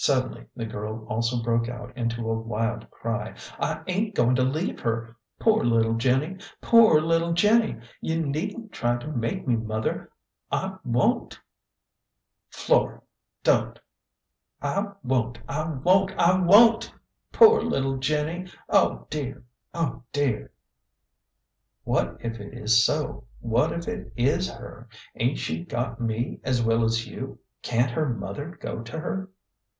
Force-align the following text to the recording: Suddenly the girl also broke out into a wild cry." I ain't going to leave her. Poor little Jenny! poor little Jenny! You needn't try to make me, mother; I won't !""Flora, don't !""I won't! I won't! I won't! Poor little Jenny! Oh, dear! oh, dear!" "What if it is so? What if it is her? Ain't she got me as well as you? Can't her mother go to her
Suddenly 0.00 0.46
the 0.54 0.64
girl 0.64 1.04
also 1.08 1.42
broke 1.42 1.68
out 1.68 1.94
into 1.96 2.30
a 2.30 2.38
wild 2.38 2.88
cry." 2.88 3.34
I 3.58 3.82
ain't 3.88 4.14
going 4.14 4.36
to 4.36 4.44
leave 4.44 4.78
her. 4.78 5.16
Poor 5.40 5.64
little 5.64 5.94
Jenny! 5.94 6.38
poor 6.60 7.00
little 7.00 7.32
Jenny! 7.32 7.80
You 8.00 8.24
needn't 8.24 8.70
try 8.70 8.96
to 8.96 9.08
make 9.08 9.46
me, 9.48 9.56
mother; 9.56 10.12
I 10.52 10.76
won't 10.84 11.40
!""Flora, 12.48 13.02
don't 13.42 13.80
!""I 14.62 14.92
won't! 15.02 15.38
I 15.48 15.68
won't! 15.72 16.16
I 16.16 16.38
won't! 16.44 16.94
Poor 17.32 17.60
little 17.60 17.96
Jenny! 17.96 18.46
Oh, 18.68 19.04
dear! 19.10 19.42
oh, 19.74 20.04
dear!" 20.12 20.52
"What 21.82 22.18
if 22.20 22.38
it 22.38 22.54
is 22.54 22.84
so? 22.86 23.24
What 23.40 23.72
if 23.72 23.88
it 23.88 24.12
is 24.16 24.48
her? 24.48 24.88
Ain't 25.16 25.38
she 25.38 25.64
got 25.64 26.00
me 26.00 26.38
as 26.44 26.62
well 26.62 26.84
as 26.84 27.08
you? 27.08 27.40
Can't 27.62 27.90
her 27.90 28.08
mother 28.08 28.56
go 28.60 28.80
to 28.82 29.00
her 29.00 29.28